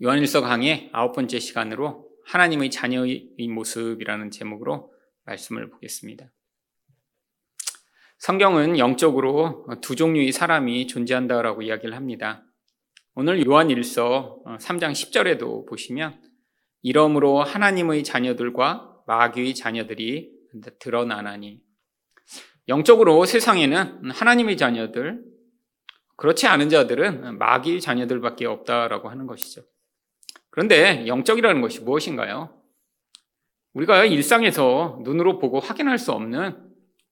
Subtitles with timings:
[0.00, 4.92] 요한일서 강의 아홉 번째 시간으로 하나님의 자녀의 모습이라는 제목으로
[5.24, 6.30] 말씀을 보겠습니다.
[8.18, 12.44] 성경은 영적으로 두 종류의 사람이 존재한다라고 이야기를 합니다.
[13.14, 16.22] 오늘 요한일서 3장 10절에도 보시면
[16.82, 20.30] 이러므로 하나님의 자녀들과 마귀의 자녀들이
[20.78, 21.60] 드러나나니
[22.68, 25.24] 영적으로 세상에는 하나님의 자녀들
[26.14, 29.62] 그렇지 않은 자들은 마귀의 자녀들밖에 없다라고 하는 것이죠.
[30.58, 32.52] 그런데 영적이라는 것이 무엇인가요?
[33.74, 36.56] 우리가 일상에서 눈으로 보고 확인할 수 없는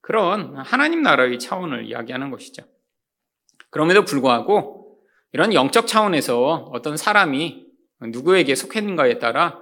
[0.00, 2.64] 그런 하나님 나라의 차원을 이야기하는 것이죠.
[3.70, 4.98] 그럼에도 불구하고
[5.32, 7.68] 이런 영적 차원에서 어떤 사람이
[8.08, 9.60] 누구에게 속했는가에 따라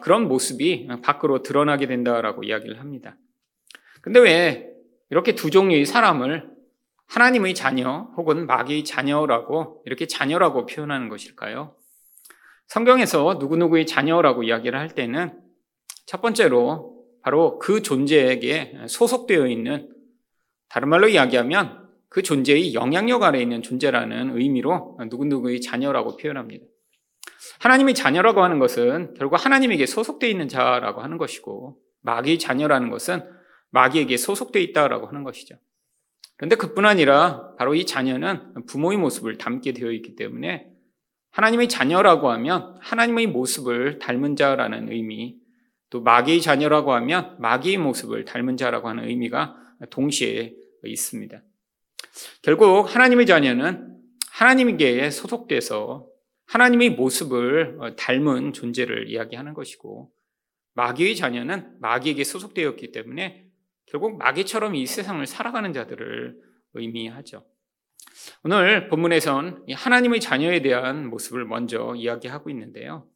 [0.00, 3.16] 그런 모습이 밖으로 드러나게 된다라고 이야기를 합니다.
[4.00, 4.68] 근데 왜
[5.10, 6.50] 이렇게 두 종류의 사람을
[7.06, 11.76] 하나님의 자녀 혹은 마귀의 자녀라고 이렇게 자녀라고 표현하는 것일까요?
[12.72, 15.38] 성경에서 누구누구의 자녀라고 이야기를 할 때는
[16.06, 19.90] 첫 번째로 바로 그 존재에게 소속되어 있는
[20.70, 26.64] 다른 말로 이야기하면 그 존재의 영향력 아래 있는 존재라는 의미로 누구누구의 자녀라고 표현합니다.
[27.60, 33.22] 하나님의 자녀라고 하는 것은 결국 하나님에게 소속되어 있는 자라고 하는 것이고 마귀의 자녀라는 것은
[33.68, 35.56] 마귀에게 소속되어 있다라고 하는 것이죠.
[36.38, 40.71] 그런데 그뿐 아니라 바로 이 자녀는 부모의 모습을 담게 되어 있기 때문에
[41.32, 45.36] 하나님의 자녀라고 하면 하나님의 모습을 닮은 자라는 의미,
[45.90, 49.56] 또 마귀의 자녀라고 하면 마귀의 모습을 닮은 자라고 하는 의미가
[49.90, 51.42] 동시에 있습니다.
[52.42, 53.98] 결국 하나님의 자녀는
[54.30, 56.06] 하나님에게 소속돼서
[56.46, 60.10] 하나님의 모습을 닮은 존재를 이야기하는 것이고
[60.74, 63.46] 마귀의 자녀는 마귀에게 소속되었기 때문에
[63.86, 66.36] 결국 마귀처럼 이 세상을 살아가는 자들을
[66.74, 67.44] 의미하죠.
[68.44, 73.06] 오늘 본문에선 하나님의 자녀에 대한 모습을 먼저 이야기하고 있는데요.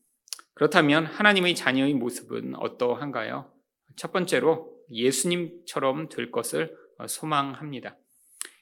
[0.54, 3.52] 그렇다면 하나님의 자녀의 모습은 어떠한가요?
[3.96, 6.76] 첫 번째로 예수님처럼 될 것을
[7.06, 7.96] 소망합니다.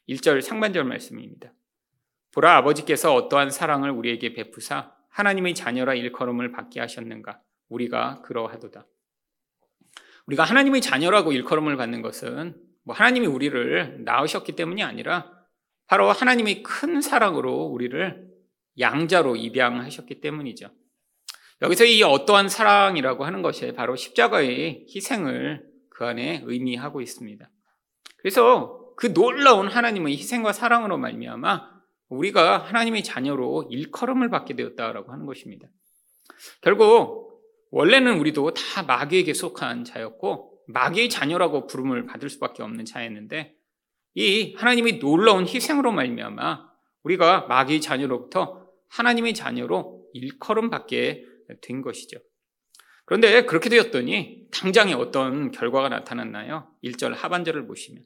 [0.09, 1.53] 1절 상반절 말씀입니다.
[2.33, 7.41] 보라 아버지께서 어떠한 사랑을 우리에게 베푸사 하나님의 자녀라 일컬음을 받게 하셨는가?
[7.69, 8.87] 우리가 그러하도다.
[10.27, 15.31] 우리가 하나님의 자녀라고 일컬음을 받는 것은 뭐 하나님이 우리를 낳으셨기 때문이 아니라
[15.87, 18.29] 바로 하나님의 큰 사랑으로 우리를
[18.79, 20.71] 양자로 입양하셨기 때문이죠.
[21.63, 27.49] 여기서 이 어떠한 사랑이라고 하는 것이 바로 십자가의 희생을 그 안에 의미하고 있습니다.
[28.19, 31.75] 그래서 그 놀라운 하나님의 희생과 사랑으로 말미암아
[32.09, 35.69] 우리가 하나님의 자녀로 일컬음을 받게 되었다라고 하는 것입니다.
[36.61, 43.55] 결국 원래는 우리도 다 마귀에게 속한 자였고 마귀의 자녀라고 부름을 받을 수밖에 없는 자였는데
[44.15, 46.69] 이 하나님의 놀라운 희생으로 말미암아
[47.03, 51.25] 우리가 마귀의 자녀로부터 하나님의 자녀로 일컬음 받게
[51.61, 52.19] 된 것이죠.
[53.05, 56.69] 그런데 그렇게 되었더니 당장에 어떤 결과가 나타났나요?
[56.83, 58.05] 1절 하반절을 보시면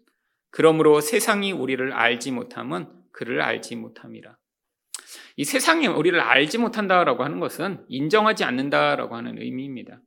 [0.51, 4.37] 그러므로 세상이 우리를 알지 못함은 그를 알지 못함이라.
[5.37, 10.01] 이 세상이 우리를 알지 못한다라고 하는 것은 인정하지 않는다라고 하는 의미입니다.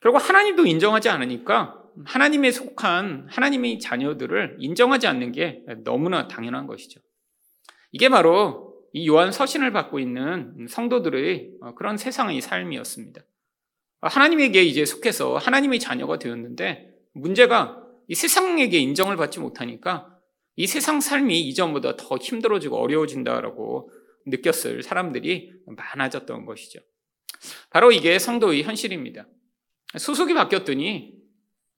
[0.00, 7.00] 결국 하나님도 인정하지 않으니까 하나님에 속한 하나님의 자녀들을 인정하지 않는 게 너무나 당연한 것이죠.
[7.92, 13.20] 이게 바로 이 요한 서신을 받고 있는 성도들의 그런 세상의 삶이었습니다.
[14.00, 20.16] 하나님에게 이제 속해서 하나님의 자녀가 되었는데 문제가 이 세상에게 인정을 받지 못하니까
[20.56, 23.90] 이 세상 삶이 이전보다 더 힘들어지고 어려워진다라고
[24.26, 26.80] 느꼈을 사람들이 많아졌던 것이죠.
[27.70, 29.26] 바로 이게 성도의 현실입니다.
[29.96, 31.19] 소속이 바뀌었더니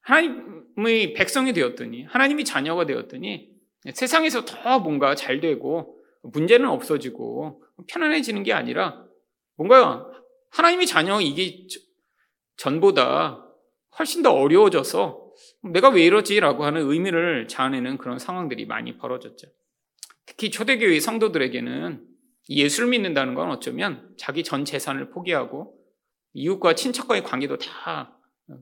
[0.02, 3.50] 하나님의 백성이 되었더니 하나님이 자녀가 되었더니
[3.92, 9.04] 세상에서 더 뭔가 잘 되고 문제는 없어지고 편안해지는 게 아니라
[9.56, 10.06] 뭔가
[10.50, 11.66] 하나님의 자녀 이게
[12.56, 13.44] 전보다
[13.98, 15.22] 훨씬 더 어려워져서
[15.72, 19.48] 내가 왜 이러지라고 하는 의미를 자아내는 그런 상황들이 많이 벌어졌죠.
[20.26, 22.06] 특히 초대교회 성도들에게는
[22.48, 25.78] 예수를 믿는다는 건 어쩌면 자기 전 재산을 포기하고
[26.34, 28.18] 이웃과 친척과의 관계도 다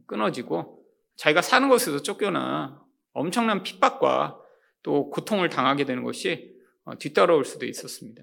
[0.07, 0.80] 끊어지고
[1.21, 2.83] 자기가 사는 곳에서 쫓겨나
[3.13, 4.41] 엄청난 핍박과
[4.83, 8.23] 또 고통을 당하게 되는 것이 어, 뒤따라올 수도 있었습니다.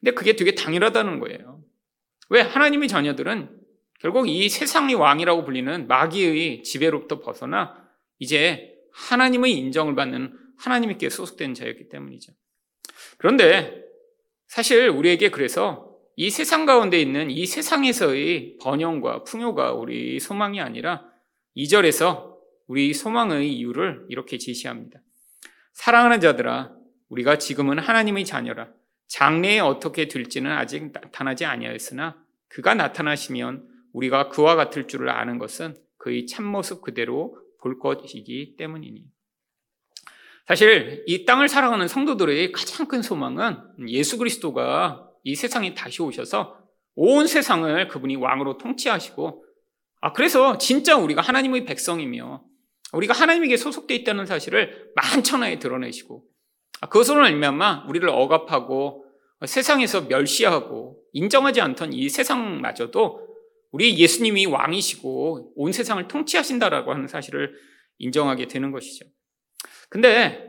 [0.00, 1.62] 근데 그게 되게 당연하다는 거예요.
[2.30, 3.56] 왜 하나님의 자녀들은
[4.00, 7.88] 결국 이 세상의 왕이라고 불리는 마귀의 지배로부터 벗어나
[8.18, 12.32] 이제 하나님의 인정을 받는 하나님께 소속된 자였기 때문이죠.
[13.18, 13.84] 그런데
[14.48, 21.08] 사실 우리에게 그래서 이 세상 가운데 있는 이 세상에서의 번영과 풍요가 우리 소망이 아니라
[21.56, 22.36] 2절에서
[22.66, 25.00] 우리 소망의 이유를 이렇게 제시합니다.
[25.72, 26.72] 사랑하는 자들아,
[27.08, 28.68] 우리가 지금은 하나님의 자녀라.
[29.06, 36.26] 장래에 어떻게 될지는 아직 나타나지 아니하였으나 그가 나타나시면 우리가 그와 같을 줄을 아는 것은 그의
[36.26, 39.04] 참모습 그대로 볼 것이기 때문이니.
[40.46, 46.58] 사실 이 땅을 살아가는 성도들의 가장 큰 소망은 예수 그리스도가 이 세상에 다시 오셔서
[46.94, 49.44] 온 세상을 그분이 왕으로 통치하시고
[50.00, 52.44] 아 그래서 진짜 우리가 하나님의 백성이며
[52.92, 56.24] 우리가 하나님에게 소속되어 있다는 사실을 만천하에 드러내시고
[56.80, 59.04] 아, 그것으로 말미암아 우리를 억압하고
[59.44, 63.28] 세상에서 멸시하고 인정하지 않던 이 세상마저도
[63.70, 67.54] 우리 예수님이 왕이시고 온 세상을 통치하신다라고 하는 사실을
[67.98, 69.06] 인정하게 되는 것이죠.
[69.88, 70.48] 근데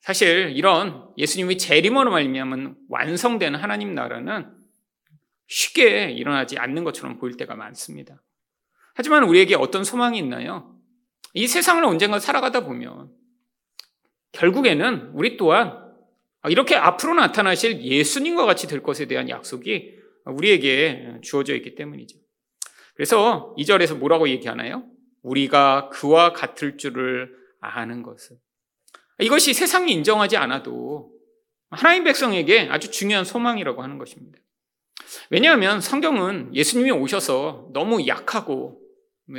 [0.00, 4.50] 사실 이런 예수님의 재림으로 말미암은 완성된 하나님 나라는
[5.46, 8.22] 쉽게 일어나지 않는 것처럼 보일 때가 많습니다.
[8.94, 10.76] 하지만 우리에게 어떤 소망이 있나요?
[11.34, 13.10] 이 세상을 언젠가 살아가다 보면
[14.32, 15.80] 결국에는 우리 또한
[16.48, 19.94] 이렇게 앞으로 나타나실 예수님과 같이 될 것에 대한 약속이
[20.26, 22.18] 우리에게 주어져 있기 때문이죠.
[22.94, 24.84] 그래서 이 절에서 뭐라고 얘기하나요?
[25.22, 28.36] 우리가 그와 같을 줄을 아는 것은.
[29.20, 31.12] 이것이 세상이 인정하지 않아도
[31.70, 34.38] 하나님 백성에게 아주 중요한 소망이라고 하는 것입니다.
[35.30, 38.81] 왜냐하면 성경은 예수님이 오셔서 너무 약하고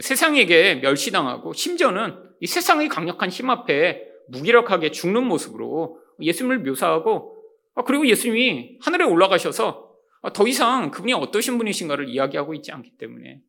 [0.02, 7.38] 세상에게 멸시당하고 심지어는 이 세상의 강력한 힘 앞에 무기력하게 죽는 모습으로 예수님을 묘사하고
[7.76, 9.92] 아, 그리고 예수님이 하늘에 올라가셔서
[10.22, 13.42] 아, 더 이상 그분이 어떠신 분이신가를 이야기하고 있지 않기 때문에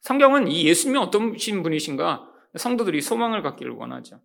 [0.00, 2.26] 성경은 이 예수님이 어떠신 분이신가
[2.56, 4.20] 성도들이 소망을 갖기를 원하죠.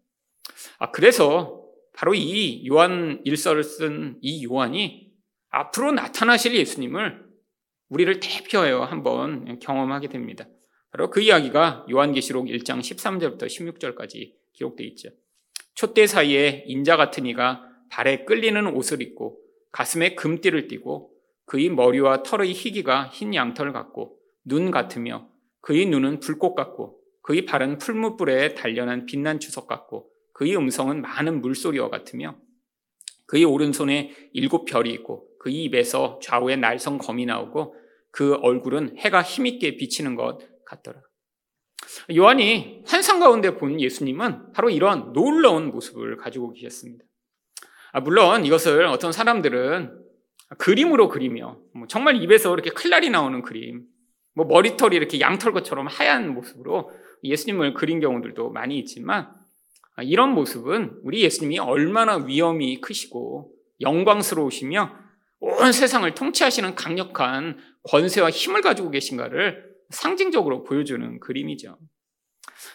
[0.80, 1.62] 아, 그래서
[1.94, 5.14] 바로 이 요한 일서를 쓴 이 요한이
[5.50, 7.24] 앞으로 나타나실 예수님을
[7.90, 10.46] 우리를 대표하여 한번 경험하게 됩니다.
[10.96, 15.10] 바로 그 이야기가 요한계시록 1장 13절부터 16절까지 기록되어 있죠.
[15.74, 19.38] 촛대 사이에 인자 같은 이가 발에 끌리는 옷을 입고
[19.74, 21.12] 가슴에 금띠를 띠고
[21.48, 25.28] 그의 머리와 털의 희기가 흰 양털 같고 눈 같으며
[25.60, 31.90] 그의 눈은 불꽃 같고 그의 발은 풀무불에 단련한 빛난 주석 같고 그의 음성은 많은 물소리와
[31.90, 32.38] 같으며
[33.26, 37.76] 그의 오른손에 일곱 별이 있고 그의 입에서 좌우에 날성 검이 나오고
[38.12, 41.00] 그 얼굴은 해가 힘있게 비치는 것 같더라.
[42.16, 47.06] 요한이 환상 가운데 본 예수님은 바로 이런 놀라운 모습을 가지고 계셨습니다.
[47.92, 50.04] 아, 물론 이것을 어떤 사람들은
[50.58, 53.86] 그림으로 그리며 뭐 정말 입에서 이렇게 칼날이 나오는 그림,
[54.34, 56.92] 뭐 머리털이 이렇게 양털 것처럼 하얀 모습으로
[57.24, 59.32] 예수님을 그린 경우들도 많이 있지만
[59.96, 64.94] 아, 이런 모습은 우리 예수님이 얼마나 위험이 크시고 영광스러우시며
[65.40, 71.78] 온 세상을 통치하시는 강력한 권세와 힘을 가지고 계신가를 상징적으로 보여주는 그림이죠.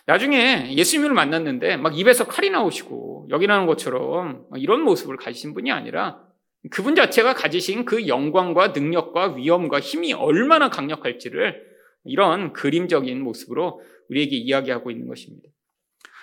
[0.06, 6.22] 나중에 예수님을 만났는데 막 입에서 칼이 나오시고 여기 나오는 것처럼 이런 모습을 가지신 분이 아니라
[6.70, 11.70] 그분 자체가 가지신 그 영광과 능력과 위엄과 힘이 얼마나 강력할지를
[12.04, 15.48] 이런 그림적인 모습으로 우리에게 이야기하고 있는 것입니다.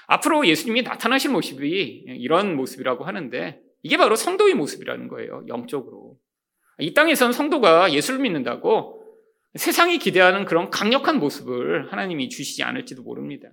[0.08, 5.44] 앞으로 예수님이 나타나실 모습이 이런 모습이라고 하는데 이게 바로 성도의 모습이라는 거예요.
[5.48, 6.18] 영적으로.
[6.80, 8.97] 이 땅에선 성도가 예수를 믿는다고
[9.56, 13.50] 세상이 기대하는 그런 강력한 모습을 하나님이 주시지 않을지도 모릅니다.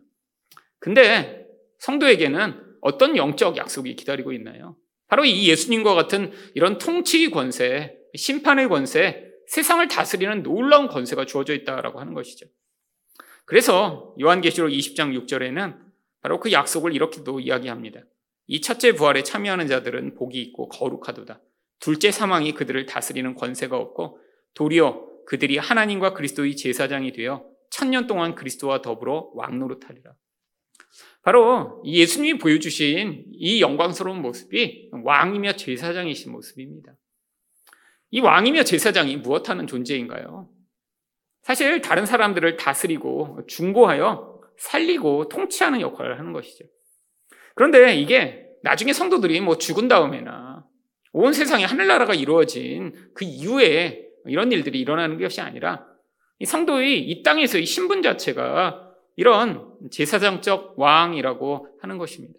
[0.79, 1.47] 근데
[1.79, 4.77] 성도에게는 어떤 영적 약속이 기다리고 있나요?
[5.07, 12.01] 바로 이 예수님과 같은 이런 통치 권세, 심판의 권세, 세상을 다스리는 놀라운 권세가 주어져 있다라고
[12.01, 12.47] 하는 것이죠.
[13.45, 15.79] 그래서 요한계시록 20장 6절에는
[16.21, 18.01] 바로 그 약속을 이렇게도 이야기합니다.
[18.47, 21.41] 이 첫째 부활에 참여하는 자들은 복이 있고 거룩하도다.
[21.81, 24.19] 둘째 사망이 그들을 다스리는 권세가 없고
[24.55, 30.13] 도리어 그들이 하나님과 그리스도의 제사장이 되어 천년 동안 그리스도와 더불어 왕노릇하리라.
[31.23, 36.93] 바로 예수님이 보여주신 이 영광스러운 모습이 왕이며 제사장이신 모습입니다.
[38.11, 40.49] 이 왕이며 제사장이 무엇하는 존재인가요?
[41.43, 46.65] 사실 다른 사람들을 다스리고 중보하여 살리고 통치하는 역할을 하는 것이죠.
[47.55, 50.65] 그런데 이게 나중에 성도들이 뭐 죽은 다음에나
[51.13, 55.87] 온 세상에 하늘나라가 이루어진 그 이후에 이런 일들이 일어나는 것이 아니라
[56.39, 62.39] 이 성도의 이 땅에서의 신분 자체가 이런 제사장적 왕이라고 하는 것입니다.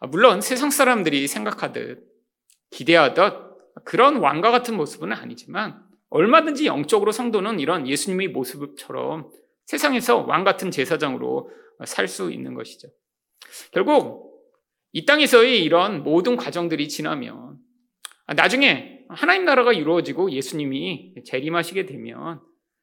[0.00, 2.06] 아, 물론 세상 사람들이 생각하듯
[2.70, 3.48] 기대하듯
[3.84, 9.30] 그런 왕과 같은 모습은 아니지만 얼마든지 영적으로 성도는 이런 예수님의 모습처럼
[9.66, 11.50] 세상에서 왕 같은 제사장으로
[11.84, 12.88] 살 수 있는 것이죠.
[13.70, 14.42] 결국
[14.92, 17.58] 이 땅에서의 이런 모든 과정들이 지나면
[18.34, 22.40] 나중에 하나님 나라가 이루어지고 예수님이 재림하시게 되면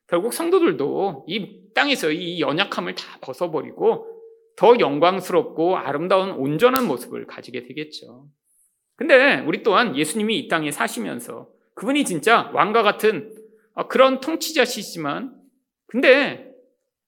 [0.07, 4.07] 결국 성도들도 이 땅에서 이 연약함을 다 벗어버리고
[4.55, 8.27] 더 영광스럽고 아름다운 온전한 모습을 가지게 되겠죠.
[8.95, 13.35] 근데 우리 또한 예수님이 이 땅에 사시면서 그분이 진짜 왕과 같은
[13.73, 15.35] 아, 그런 통치자시지만
[15.87, 16.49] 근데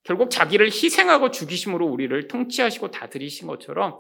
[0.04, 4.00] 결국 자기를 희생하고 죽이심으로 우리를 통치하시고 다스리신 것처럼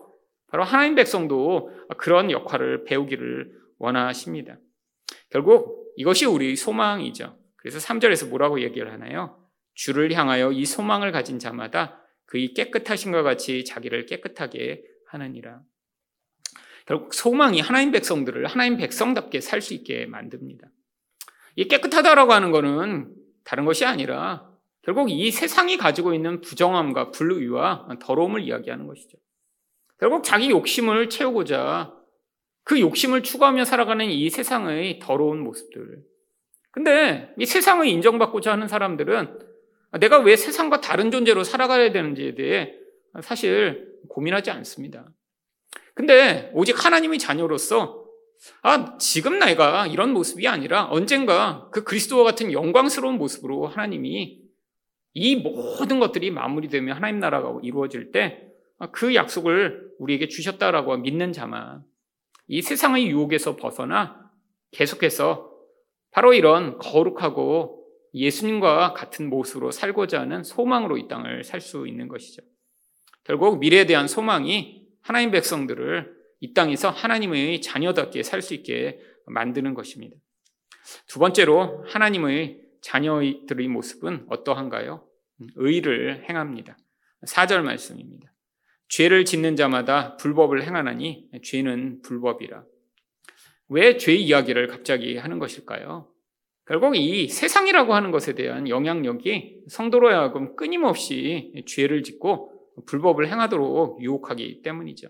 [0.50, 4.57] 바로 하나님 백성도 그런 역할을 배우기를 원하십니다.
[5.30, 7.38] 결국 이것이 우리 소망이죠.
[7.56, 9.44] 그래서 3절에서 뭐라고 얘기를 하나요?
[9.74, 15.62] 주를 향하여 이 소망을 가진 자마다 그의 깨끗하신 것 같이 자기를 깨끗하게 하느니라.
[16.86, 20.68] 결국 소망이 하나님 백성들을 하나님 백성답게 살 수 있게 만듭니다.
[21.56, 24.50] 이 깨끗하다라고 하는 것은 다른 것이 아니라
[24.84, 29.18] 결국 이 세상이 가지고 있는 부정함과 불의와 더러움을 이야기하는 것이죠.
[30.00, 31.94] 결국 자기 욕심을 채우고자
[32.67, 36.03] 그 욕심을 추구하며 살아가는 이 세상의 더러운 모습들.
[36.71, 39.39] 근데 이 세상을 인정받고자 하는 사람들은
[40.00, 42.74] 내가 왜 세상과 다른 존재로 살아가야 되는지에 대해
[43.21, 45.07] 사실 고민하지 않습니다.
[45.93, 48.05] 근데 오직 하나님의 자녀로서
[48.62, 54.41] 아, 지금 내가 이런 모습이 아니라 언젠가 그 그리스도와 같은 영광스러운 모습으로 하나님이
[55.13, 58.47] 이 모든 것들이 마무리되며 하나님 나라가 이루어질 때
[58.91, 61.83] 그 약속을 우리에게 주셨다라고 믿는 자만
[62.48, 64.32] 이 세상의 유혹에서 벗어나
[64.72, 65.51] 계속해서
[66.12, 72.42] 바로 이런 거룩하고 예수님과 같은 모습으로 살고자 하는 소망으로 이 땅을 살 수 있는 것이죠.
[73.24, 80.16] 결국 미래에 대한 소망이 하나님 백성들을 이 땅에서 하나님의 자녀답게 살 수 있게 만드는 것입니다.
[81.08, 85.06] 두 번째로 하나님의 자녀들의 모습은 어떠한가요?
[85.56, 86.77] 의를 행합니다.
[87.25, 88.32] 4절 말씀입니다.
[88.89, 92.63] 죄를 짓는 자마다 불법을 행하나니 죄는 불법이라.
[93.70, 96.08] 왜 죄 이야기를 갑자기 하는 것일까요?
[96.65, 102.53] 결국 이 세상이라고 하는 것에 대한 영향력이 성도로 하여금 끊임없이 죄를 짓고
[102.86, 105.10] 불법을 행하도록 유혹하기 때문이죠.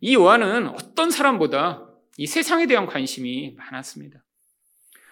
[0.00, 4.22] 이 요한은 어떤 사람보다 이 세상에 대한 관심이 많았습니다.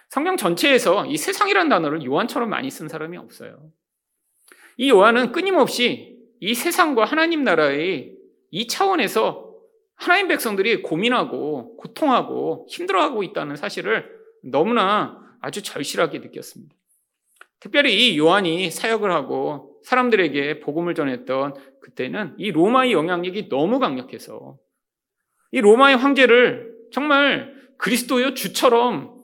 [0.09, 3.71] 성경 전체에서 이 세상이라는 단어를 요한처럼 많이 쓴 사람이 없어요.
[4.77, 6.12] 이 요한은 끊임없이
[6.45, 8.17] 이 세상과 하나님 나라의
[8.51, 9.55] 이 차원에서
[9.95, 16.75] 하나님 백성들이 고민하고 고통하고 힘들어하고 있다는 사실을 너무나 아주 절실하게 느꼈습니다.
[17.61, 24.57] 특별히 이 요한이 사역을 하고 사람들에게 복음을 전했던 그때는 이 로마의 영향력이 너무 강력해서
[25.53, 29.23] 이 로마의 황제를 정말 그리스도의 주처럼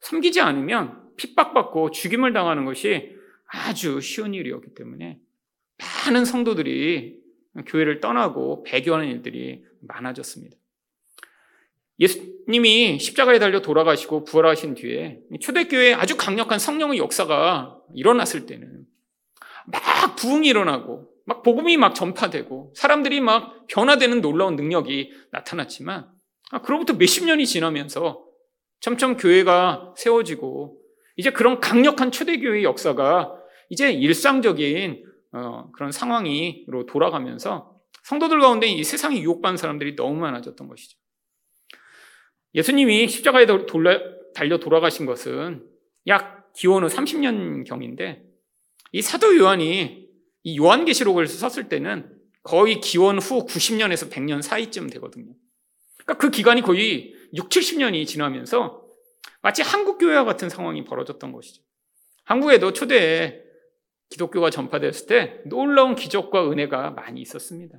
[0.00, 5.20] 섬기지 않으면 핍박받고 죽임을 당하는 것이 아주 쉬운 일이었기 때문에
[5.80, 7.18] 많은 성도들이
[7.66, 10.56] 교회를 떠나고 배교하는 일들이 많아졌습니다.
[11.98, 18.84] 예수님이 십자가에 달려 돌아가시고 부활하신 뒤에 초대교회에 아주 강력한 성령의 역사가 일어났을 때는
[19.66, 26.08] 막 부흥이 일어나고 막 복음이 막 전파되고 사람들이 막 변화되는 놀라운 능력이 나타났지만
[26.50, 28.24] 아, 그로부터 몇십 년이 지나면서
[28.80, 30.78] 점점 교회가 세워지고
[31.16, 33.34] 이제 그런 강력한 초대교회의 역사가
[33.68, 40.98] 이제 일상적인 어, 그런 상황으로 돌아가면서 성도들 가운데 이 세상에 유혹받는 사람들이 너무 많아졌던 것이죠.
[42.54, 43.46] 예수님이 십자가에
[44.34, 45.66] 달려 돌아가신 것은
[46.08, 48.24] 약 기원 후 30년 경인데
[48.92, 50.08] 이 사도 요한이
[50.42, 52.10] 이 요한계시록을 썼을 때는
[52.42, 55.32] 거의 기원 후 90년에서 100년 사이쯤 되거든요.
[55.98, 58.84] 그러니까 그 기간이 거의 6, 70년이 지나면서
[59.42, 61.62] 마치 한국 교회와 같은 상황이 벌어졌던 것이죠.
[62.24, 63.42] 한국에도 초대에
[64.10, 67.78] 기독교가 전파되었을 때 놀라운 기적과 은혜가 많이 있었습니다.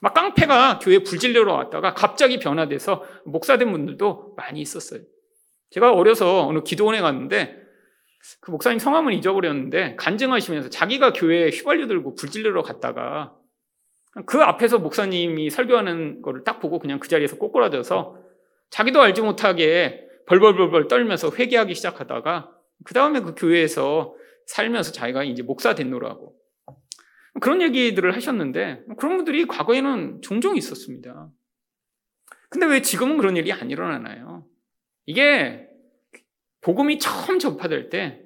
[0.00, 5.00] 막 깡패가 교회 불질려러 왔다가 갑자기 변화돼서 목사된 분들도 많이 있었어요.
[5.70, 7.66] 제가 어려서 어느 기도원에 갔는데
[8.40, 13.34] 그 목사님 성함은 잊어버렸는데 간증하시면서 자기가 교회에 휘발유 들고 불질러러 갔다가
[14.26, 18.18] 그 앞에서 목사님이 설교하는 거를 딱 보고 그냥 그 자리에서 꼬꾸라져서
[18.70, 22.50] 자기도 알지 못하게 벌벌벌벌 떨면서 회개하기 시작하다가
[22.84, 24.14] 그 다음에 그 교회에서
[24.46, 26.36] 살면서 자기가 이제 목사 됐노라고
[27.40, 31.30] 그런 얘기들을 하셨는데 그런 분들이 과거에는 종종 있었습니다.
[32.48, 34.46] 근데 왜 지금은 그런 일이 안 일어나나요?
[35.04, 35.68] 이게
[36.62, 38.22] 복음이 처음 전파될 때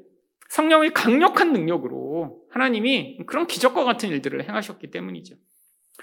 [0.51, 5.37] 성령의 강력한 능력으로 하나님이 그런 기적과 같은 일들을 행하셨기 때문이죠.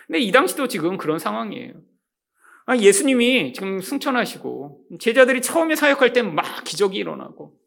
[0.05, 1.74] 근데 이 당시도 지금 그런 상황이에요.
[2.65, 7.57] 아, 예수님이 지금 승천하시고 제자들이 처음에 사역할 때 막 기적이 일어나고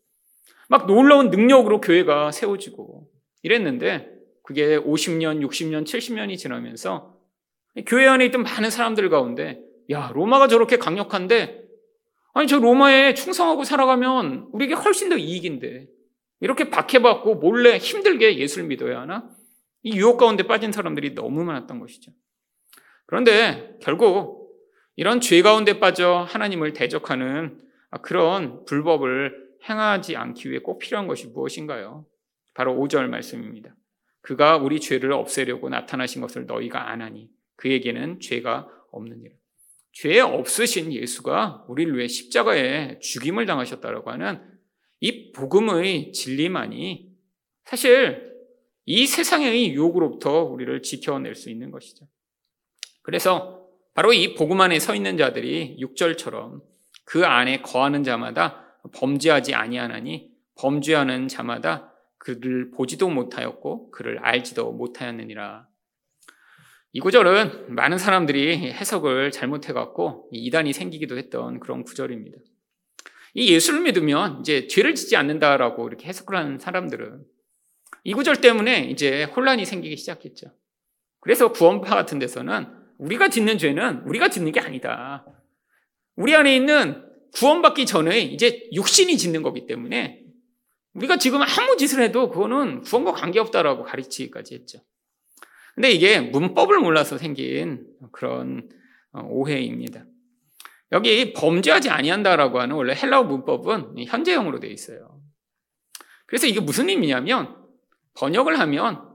[0.71, 3.11] 막 놀라운 능력으로 교회가 세워지고
[3.43, 4.11] 이랬는데
[4.43, 7.19] 그게 50년, 60년, 70년이 지나면서
[7.87, 11.61] 교회 안에 있던 많은 사람들 가운데 야, 로마가 저렇게 강력한데
[12.33, 15.89] 아니, 저 로마에 충성하고 살아가면 우리에게 훨씬 더 이익인데.
[16.43, 19.29] 이렇게 박해받고 몰래 힘들게 예수를 믿어야 하나?
[19.83, 22.12] 이 유혹 가운데 빠진 사람들이 너무 많았던 것이죠.
[23.07, 24.57] 그런데 결국
[24.97, 27.61] 이런 죄 가운데 빠져 하나님을 대적하는
[28.03, 32.07] 그런 불법을 행하지 않기 위해 꼭 필요한 것이 무엇인가요?
[32.55, 33.75] 바로 5절 말씀입니다.
[34.23, 39.35] 그가 우리 죄를 없애려고 나타나신 것을 너희가 안 하니 그에게는 죄가 없느니라.
[39.93, 44.40] 죄 없으신 예수가 우리를 위해 십자가에 죽임을 당하셨다라고 하는
[45.00, 47.11] 이 복음의 진리만이
[47.64, 48.31] 사실
[48.87, 52.07] 이 세상의 유혹으로부터 우리를 지켜낼 수 있는 것이죠.
[53.02, 56.61] 그래서 바로 이 복음 안에 서 있는 자들이 6절처럼
[57.05, 65.66] 그 안에 거하는 자마다 범죄하지 아니하나니 범죄하는 자마다 그를 보지도 못하였고 그를 알지도 못하였느니라.
[66.92, 72.37] 이 구절은 많은 사람들이 해석을 잘못해갖고 이단이 생기기도 했던 그런 구절입니다.
[73.34, 77.22] 이 예수를 믿으면 이제 죄를 짓지 않는다라고 이렇게 해석을 하는 사람들은
[78.04, 80.52] 이 구절 때문에 이제 혼란이 생기기 시작했죠.
[81.20, 82.66] 그래서 구원파 같은 데서는
[82.99, 85.25] 우리가 짓는 죄는 우리가 짓는 게 아니다.
[86.16, 90.22] 우리 안에 있는 구원받기 전에 이제 육신이 짓는 거기 때문에
[90.94, 94.80] 우리가 지금 아무 짓을 해도 그거는 구원과 관계없다라고 가르치기까지 했죠.
[95.75, 98.68] 근데 이게 문법을 몰라서 생긴 그런
[99.12, 100.04] 어, 오해입니다.
[100.92, 105.20] 여기 범죄하지 아니한다라고 하는 원래 헬라어 문법은 현재형으로 되어 있어요.
[106.26, 107.56] 그래서 이게 무슨 의미냐면
[108.14, 109.08] 번역을 하면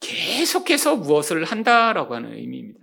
[0.00, 2.80] 계속해서 무엇을 한다라고 하는 의미입니다.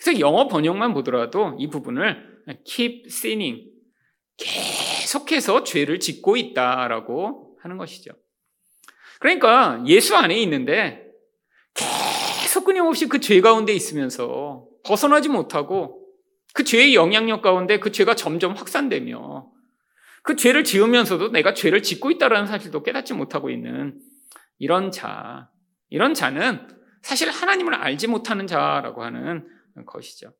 [0.00, 3.67] 그래서 영어 번역만 보더라도 이 부분을 keep sinning
[4.38, 8.12] 계속해서 죄를 짓고 있다라고 하는 것이죠.
[9.20, 11.04] 그러니까 예수 안에 있는데
[11.74, 16.06] 계속 끊임없이 그 죄 가운데 있으면서 벗어나지 못하고
[16.54, 19.50] 그 죄의 영향력 가운데 그 죄가 점점 확산되며
[20.22, 24.00] 그 죄를 지으면서도 내가 죄를 짓고 있다는 사실도 깨닫지 못하고 있는
[24.58, 25.50] 이런 자,
[25.90, 26.66] 이런 자는
[27.02, 29.46] 사실 하나님을 알지 못하는 자라고 하는
[29.86, 30.32] 것이죠.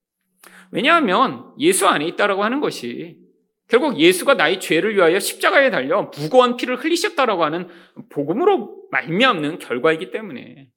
[0.71, 3.19] 왜냐하면 예수 안에 있다라고 하는 것이
[3.69, 7.69] 결국 예수가 나의 죄를 위하여 십자가에 달려 무거운 피를 흘리셨다라고 하는
[8.11, 10.69] 복음으로 말미암는 결과이기 때문에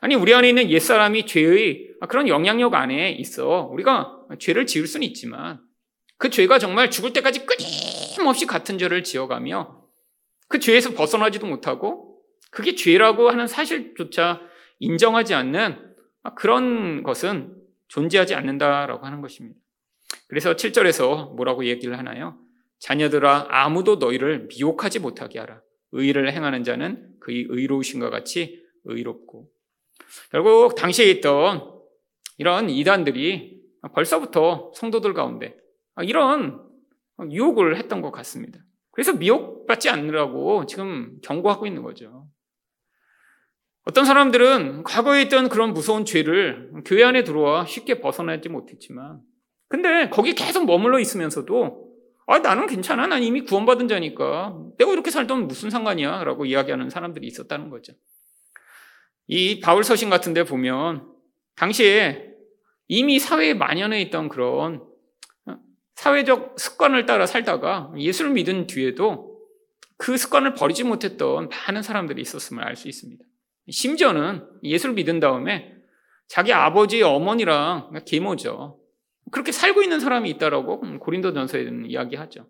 [0.00, 5.60] 아니 우리 안에 있는 옛사람이 죄의 그런 영향력 안에 있어 우리가 죄를 지을 수는 있지만
[6.18, 9.82] 그 죄가 정말 죽을 때까지 끊임없이 같은 죄를 지어가며
[10.48, 14.40] 그 죄에서 벗어나지도 못하고 그게 죄라고 하는 사실조차
[14.78, 15.94] 인정하지 않는
[16.36, 17.54] 그런 것은
[17.88, 19.58] 존재하지 않는다라고 하는 것입니다.
[20.28, 22.38] 그래서 7절에서 뭐라고 얘기를 하나요?
[22.78, 25.60] 자녀들아 아무도 너희를 미혹하지 못하게 하라.
[25.92, 29.48] 의를 행하는 자는 그의 의로우신것 같이 의롭고.
[30.30, 31.72] 결국 당시에 있던
[32.36, 33.62] 이런 이단들이
[33.94, 35.56] 벌써부터 성도들 가운데
[36.02, 36.60] 이런
[37.30, 38.58] 유혹을 했던 것 같습니다.
[38.90, 42.28] 그래서 미혹받지 않으라고 지금 경고하고 있는 거죠.
[43.86, 49.20] 어떤 사람들은 과거에 있던 그런 무서운 죄를 교회 안에 들어와 쉽게 벗어나지 못했지만
[49.74, 51.92] 근데 거기 계속 머물러 있으면서도
[52.28, 53.08] 아, 나는 괜찮아.
[53.08, 54.56] 난 이미 구원받은 자니까.
[54.78, 56.22] 내가 이렇게 살던 무슨 상관이야?
[56.22, 57.92] 라고 이야기하는 사람들이 있었다는 거죠.
[59.26, 61.08] 이 바울 서신 같은 데 보면
[61.56, 62.28] 당시에
[62.86, 64.84] 이미 사회에 만연해 있던 그런
[65.96, 69.40] 사회적 습관을 따라 살다가 예수를 믿은 뒤에도
[69.96, 73.24] 그 습관을 버리지 못했던 많은 사람들이 있었음을 알 수 있습니다.
[73.68, 75.74] 심지어는 예수를 믿은 다음에
[76.28, 78.83] 자기 아버지 어머니랑 계모죠.
[79.34, 82.46] 그렇게 살고 있는 사람이 있다라고 고린도전서에는 이야기하죠.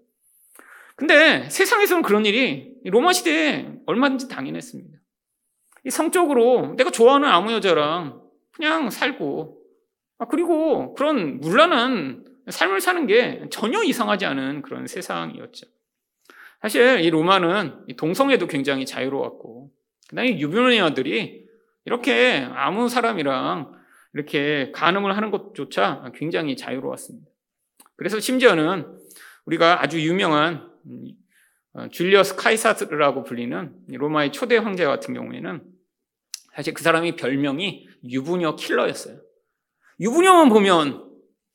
[0.96, 4.98] 근데 세상에서는 그런 일이 로마 시대에 얼마든지 당연했습니다.
[5.88, 8.20] 성적으로 내가 좋아하는 아무 여자랑
[8.52, 9.62] 그냥 살고
[10.18, 15.66] 아, 그리고 그런 물란한 삶을 사는 게 전혀 이상하지 않은 그런 세상이었죠.
[16.60, 19.70] 사실 이 로마는 동성애도 굉장히 자유로웠고
[20.10, 21.46] 그다음에 유부녀들이
[21.86, 23.72] 이렇게 아무 사람이랑
[24.14, 27.28] 이렇게 간음을 하는 것조차 굉장히 자유로웠습니다.
[27.96, 28.96] 그래서 심지어는
[29.44, 30.70] 우리가 아주 유명한
[31.74, 35.62] 어, 줄리어스 카이사르라고 불리는 로마의 초대 황제 같은 경우에는
[36.54, 39.20] 사실 그 사람이 별명이 유부녀 킬러였어요.
[40.00, 41.10] 유부녀만 보면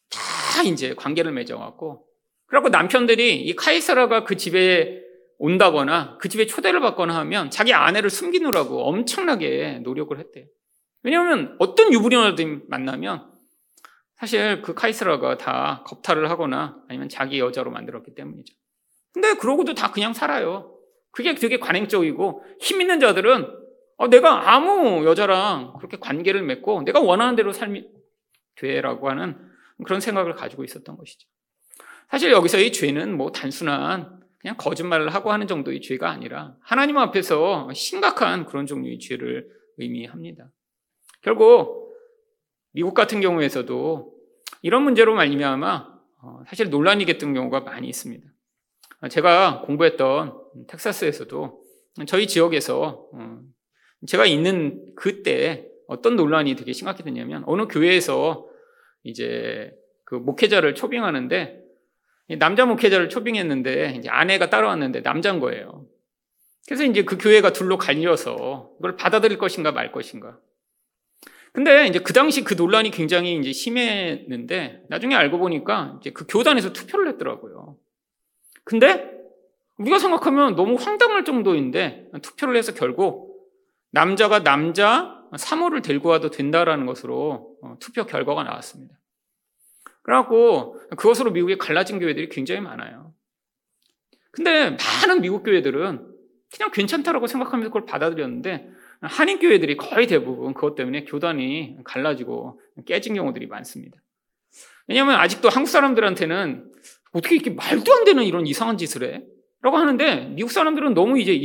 [0.09, 2.05] 다 이제 관계를 맺어갖고
[2.47, 5.01] 그래갖고 남편들이 이 카이사르가 그 집에
[5.37, 10.45] 온다거나 그 집에 초대를 받거나 하면 자기 아내를 숨기느라고 엄청나게 노력을 했대요.
[11.03, 13.29] 왜냐하면 어떤 유부녀들 만나면
[14.15, 18.53] 사실 그 카이스라가 다 겁탈을 하거나 아니면 자기 여자로 만들었기 때문이죠.
[19.13, 20.75] 근데 그러고도 다 그냥 살아요.
[21.11, 23.47] 그게 되게 관행적이고 힘 있는 자들은
[23.97, 27.85] 어, 내가 아무 여자랑 그렇게 관계를 맺고 내가 원하는 대로 삶이
[28.55, 29.37] 돼라고 하는
[29.83, 31.27] 그런 생각을 가지고 있었던 것이죠.
[32.09, 37.69] 사실 여기서 이 죄는 뭐 단순한 그냥 거짓말을 하고 하는 정도의 죄가 아니라 하나님 앞에서
[37.73, 40.49] 심각한 그런 종류의 죄를 의미합니다.
[41.21, 41.95] 결국
[42.71, 44.13] 미국 같은 경우에서도
[44.61, 48.27] 이런 문제로 말미암아 어, 사실 논란이 됐던 경우가 많이 있습니다.
[49.09, 51.63] 제가 공부했던 텍사스에서도
[52.07, 53.39] 저희 지역에서 어,
[54.05, 58.47] 제가 있는 그때 어떤 논란이 되게 심각히 됐냐면 어느 교회에서
[59.03, 59.73] 이제
[60.05, 61.59] 그 목회자를 초빙하는데
[62.37, 65.85] 남자 목회자를 초빙했는데 이제 아내가 따라왔는데 남자인 거예요.
[66.67, 70.39] 그래서 이제 그 교회가 둘로 갈려서 이걸 받아들일 것인가 말 것인가.
[71.53, 76.73] 근데 이제 그 당시 그 논란이 굉장히 이제 심했는데 나중에 알고 보니까 이제 그 교단에서
[76.73, 77.77] 투표를 했더라고요.
[78.63, 79.19] 근데
[79.77, 83.49] 우리가 생각하면 너무 황당할 정도인데 투표를 해서 결국
[83.91, 88.95] 남자가 남자 3호를 데리고 와도 된다라는 것으로 어, 투표 결과가 나왔습니다.
[90.01, 93.13] 그래갖고 그것으로 미국에 갈라진 교회들이 굉장히 많아요.
[94.31, 96.07] 근데 많은 미국 교회들은
[96.51, 98.69] 그냥 괜찮다라고 생각하면서 그걸 받아들였는데
[99.01, 103.97] 한인 교회들이 거의 대부분 그것 때문에 교단이 갈라지고 깨진 경우들이 많습니다.
[104.87, 106.71] 왜냐하면 아직도 한국 사람들한테는
[107.13, 109.23] 어떻게 이렇게 말도 안 되는 이런 이상한 짓을 해?
[109.61, 111.39] 라고 하는데 미국 사람들은 너무 이제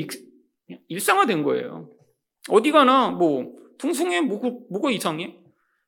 [0.89, 1.91] 일상화된 거예요.
[2.49, 5.37] 어디 가나 뭐 둥숭해 뭐가, 뭐가 이상해?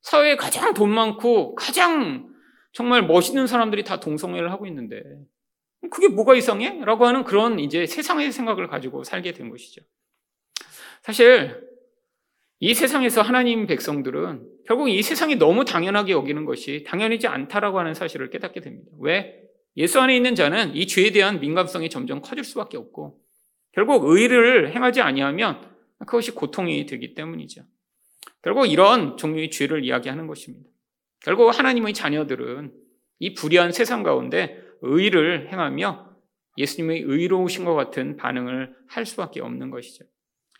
[0.02, 2.28] 사회에 가장 돈 많고 가장
[2.72, 5.02] 정말 멋있는 사람들이 다 동성애를 하고 있는데
[5.90, 6.80] 그게 뭐가 이상해?
[6.84, 9.82] 라고 하는 그런 이제 세상의 생각을 가지고 살게 된 것이죠.
[11.06, 11.64] 사실
[12.58, 18.28] 이 세상에서 하나님 백성들은 결국 이 세상이 너무 당연하게 여기는 것이 당연하지 않다라고 하는 사실을
[18.28, 18.90] 깨닫게 됩니다.
[18.98, 19.40] 왜?
[19.76, 23.20] 예수 안에 있는 자는 이 죄에 대한 민감성이 점점 커질 수밖에 없고
[23.70, 25.60] 결국 의를 행하지 아니하면
[26.00, 27.62] 그것이 고통이 되기 때문이죠.
[28.42, 30.68] 결국 이런 종류의 죄를 이야기하는 것입니다.
[31.20, 32.72] 결국 하나님의 자녀들은
[33.20, 36.16] 이 불의한 세상 가운데 의를 행하며
[36.58, 40.04] 예수님의 의로우신 것 같은 반응을 할 수밖에 없는 것이죠.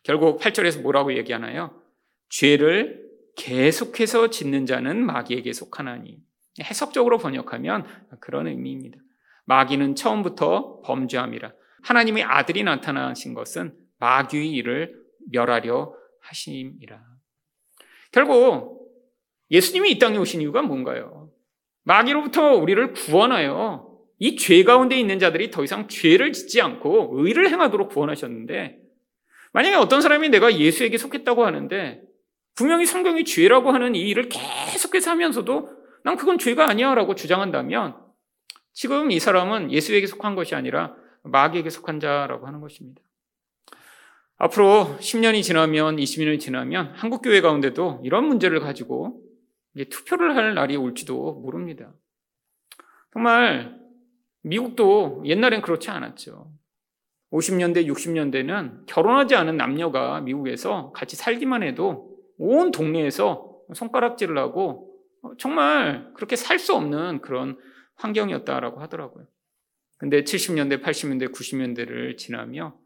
[0.07, 1.83] 결국 8절에서 뭐라고 얘기하나요?
[2.29, 3.05] 죄를
[3.37, 6.19] 계속해서 짓는 자는 마귀에게 속하나니.
[6.61, 7.85] 해석적으로 번역하면
[8.21, 8.99] 그런 의미입니다.
[9.47, 11.53] 마귀는 처음부터 범죄함이라.
[11.83, 14.95] 하나님의 아들이 나타나신 것은 마귀의 일을
[15.33, 17.03] 멸하려 하심이라.
[18.13, 18.89] 결국
[19.51, 21.33] 예수님이 이 땅에 오신 이유가 뭔가요?
[21.83, 27.91] 마귀로부터 우리를 구원하여 이 죄 가운데 있는 자들이 더 이상 죄를 짓지 않고 의를 행하도록
[27.91, 28.86] 구원하셨는데
[29.57, 32.03] 만약에 어떤 사람이 내가 예수에게 속했다고 하는데
[32.55, 35.71] 분명히 성경이 죄라고 하는 이 일을 계속해서 하면서도
[36.05, 37.97] 난 그건 죄가 아니야 라고 주장한다면
[38.75, 43.01] 지금 이 사람은 예수에게 속한 것이 아니라 마귀에게 속한 자라고 하는 것입니다.
[44.37, 49.23] 앞으로 10년이 지나면 20년이 지나면 한국 교회 가운데도 이런 문제를 가지고
[49.89, 51.95] 투표를 할 날이 올지도 모릅니다.
[53.11, 53.81] 정말
[54.43, 56.53] 미국도 옛날엔 그렇지 않았죠.
[57.37, 64.95] 50년대, 60년대는 결혼하지 않은 남녀가 미국에서 같이 살기만 해도 온 동네에서 손가락질을 하고
[65.39, 67.59] 정말 그렇게 살 수 없는 그런
[67.97, 69.27] 환경이었다라고 하더라고요.
[69.99, 72.79] 근데 70년대, 80년대, 90년대를 지나며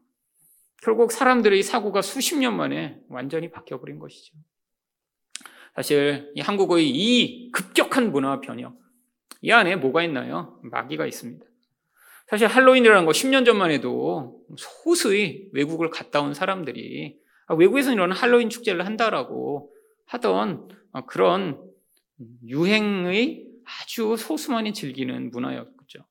[0.83, 4.37] 결국 사람들의 사고가 수십 년 만에 완전히 바뀌어버린 것이죠.
[5.75, 8.77] 사실 이 한국의 이 급격한 문화 변형,
[9.43, 10.59] 이 안에 뭐가 있나요?
[10.63, 11.45] 마귀가 있습니다.
[12.31, 18.51] 사실 할로윈이라는 거 10년 전만 해도 소수의 외국을 갔다 온 사람들이 아, 외국에서 이런 할로윈
[18.51, 19.75] 축제를 한다라고
[20.07, 20.69] 하던
[21.09, 21.61] 그런
[22.47, 26.07] 유행의 아주 소수만이 즐기는 문화였죠.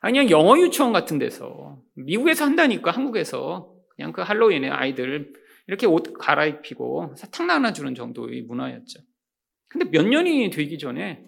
[0.00, 5.32] 아니, 영어 유치원 같은 데서 미국에서 한다니까 한국에서 그냥 그 할로윈에 아이들
[5.66, 9.00] 이렇게 옷 갈아입히고 사탕 나눠주는 정도의 문화였죠.
[9.68, 11.24] 근데 몇 년이 되기 전에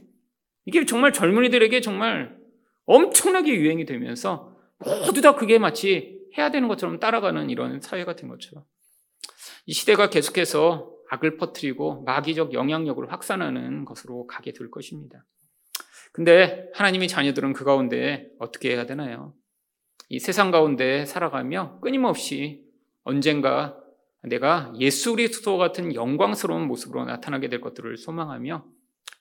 [0.66, 2.41] 이게 정말 젊은이들에게 정말
[2.86, 4.56] 엄청나게 유행이 되면서
[5.06, 8.64] 모두 다 그게 마치 해야 되는 것처럼 따라가는 이런 사회가 된 것처럼
[9.66, 15.24] 이 시대가 계속해서 악을 퍼뜨리고 마귀적 영향력을 확산하는 것으로 가게 될 것입니다.
[16.12, 19.34] 근데 하나님의 자녀들은 그 가운데 어떻게 해야 되나요?
[20.08, 22.62] 이 세상 가운데 살아가며 끊임없이
[23.02, 23.78] 언젠가
[24.22, 28.64] 내가 예수 그리스도 같은 영광스러운 모습으로 나타나게 될 것들을 소망하며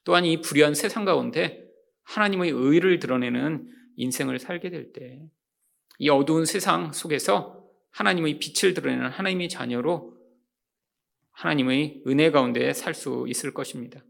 [0.04, 1.65] 또한 이 불의한 세상 가운데
[2.03, 5.19] 하나님의 의를 드러내는 인생을 살게 될 때
[5.99, 10.17] 이 어두운 세상 속에서 하나님의 빛을 드러내는 하나님의 자녀로
[11.33, 14.03] 하나님의 은혜 가운데 살 수 있을 것입니다.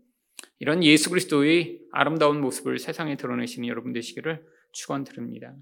[0.60, 5.54] 이런 예수 그리스도의 아름다운 모습을 세상에 드러내시는 여러분 되시기를 축원드립니다.